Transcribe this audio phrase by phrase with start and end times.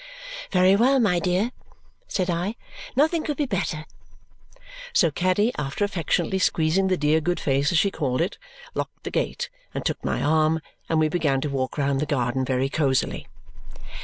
[0.51, 1.51] "Very well, my dear,"
[2.07, 2.55] said I.
[2.95, 3.85] "Nothing could be better."
[4.93, 8.39] So Caddy, after affectionately squeezing the dear good face as she called it,
[8.73, 10.59] locked the gate, and took my arm,
[10.89, 13.27] and we began to walk round the garden very cosily.